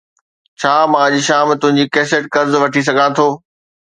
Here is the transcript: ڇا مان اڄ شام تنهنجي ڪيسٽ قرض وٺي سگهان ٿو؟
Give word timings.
ڇا 0.59 0.73
مان 0.91 1.03
اڄ 1.05 1.13
شام 1.27 1.47
تنهنجي 1.61 1.85
ڪيسٽ 1.95 2.23
قرض 2.33 2.53
وٺي 2.61 2.81
سگهان 2.87 3.09
ٿو؟ 3.17 3.27